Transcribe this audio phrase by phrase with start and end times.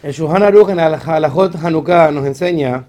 [0.00, 2.86] El Shuhan Aruch en el Halachot Hanukkah nos enseña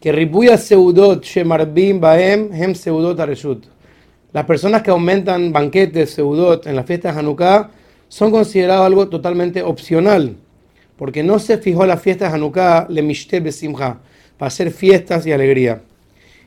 [0.00, 3.64] que Ribuya Seudot Shemarbim Baem Hem Seudot Areshut.
[4.32, 7.70] Las personas que aumentan banquetes Seudot en la fiesta de Hanukkah
[8.06, 10.36] son considerados algo totalmente opcional,
[10.96, 13.98] porque no se fijó la fiesta de Hanukkah le Mishte Besimha,
[14.38, 15.82] para hacer fiestas y alegría.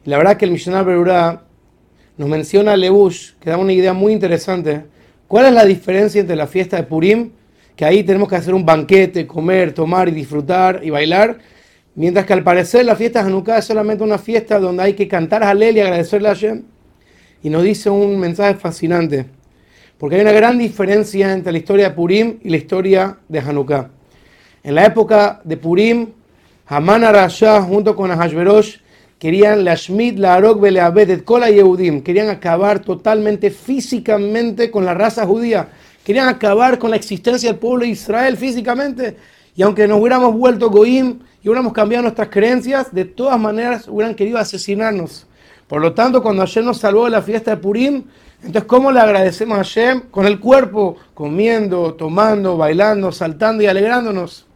[0.05, 1.41] La verdad que el Mishnah Berurah
[2.15, 4.81] nos menciona a Lebush, que da una idea muy interesante.
[5.27, 7.31] ¿Cuál es la diferencia entre la fiesta de Purim
[7.79, 11.37] que ahí tenemos que hacer un banquete, comer, tomar y disfrutar y bailar,
[11.95, 15.07] mientras que al parecer la fiesta de Hanukkah es solamente una fiesta donde hay que
[15.07, 16.63] cantar Halel y agradecerle a Hashem.
[17.41, 19.27] Y nos dice un mensaje fascinante,
[19.97, 23.89] porque hay una gran diferencia entre la historia de Purim y la historia de Hanukkah.
[24.61, 26.07] En la época de Purim,
[26.65, 28.75] Haman Arashah junto con Ahashverosh
[29.17, 35.25] querían la Shmid, la Arok, Beleabed, Kola Yehudim, querían acabar totalmente físicamente con la raza
[35.25, 35.69] judía
[36.09, 39.15] querían acabar con la existencia del pueblo de Israel físicamente.
[39.55, 44.15] Y aunque nos hubiéramos vuelto Goim y hubiéramos cambiado nuestras creencias, de todas maneras hubieran
[44.15, 45.27] querido asesinarnos.
[45.67, 48.05] Por lo tanto, cuando Hashem nos salvó de la fiesta de Purim,
[48.37, 50.09] entonces ¿cómo le agradecemos a Hashem?
[50.09, 54.47] Con el cuerpo, comiendo, tomando, bailando, saltando y alegrándonos.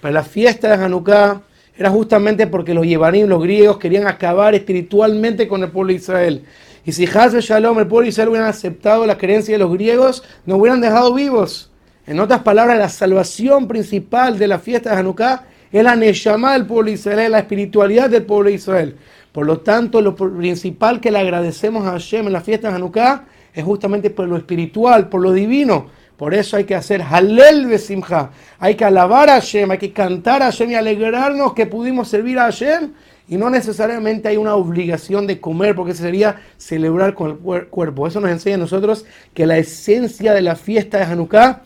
[0.00, 1.42] Pero la fiesta de Hanukkah
[1.76, 6.44] era justamente porque los Yevanim, los griegos, querían acabar espiritualmente con el pueblo de Israel.
[6.84, 10.22] Y si Hazbe Shalom, el pueblo de Israel, hubieran aceptado la creencia de los griegos,
[10.44, 11.70] nos hubieran dejado vivos.
[12.06, 16.66] En otras palabras, la salvación principal de la fiesta de Hanukkah es la Neshama del
[16.66, 18.96] pueblo de Israel, es la espiritualidad del pueblo de Israel.
[19.30, 23.24] Por lo tanto, lo principal que le agradecemos a Hashem en la fiesta de Hanukkah
[23.54, 25.86] es justamente por lo espiritual, por lo divino.
[26.16, 28.30] Por eso hay que hacer Halel Besimha.
[28.58, 32.38] Hay que alabar a Hashem, hay que cantar a Hashem y alegrarnos que pudimos servir
[32.38, 32.92] a Hashem
[33.28, 38.06] y no necesariamente hay una obligación de comer, porque sería celebrar con el cuerpo.
[38.06, 41.62] Eso nos enseña a nosotros que la esencia de la fiesta de Hanukkah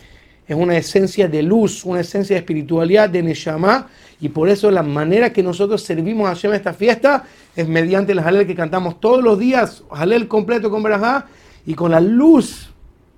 [0.46, 3.88] es una esencia de luz, una esencia de espiritualidad, de Neshama,
[4.20, 7.24] y por eso la manera que nosotros servimos a Hashem esta fiesta
[7.56, 11.26] es mediante el Halel que cantamos todos los días, Halel completo con Berajá,
[11.66, 12.70] y con la luz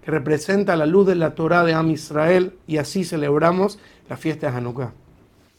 [0.09, 4.57] representa la luz de la Torah de Am Israel, y así celebramos la fiesta de
[4.57, 4.93] Hanukkah.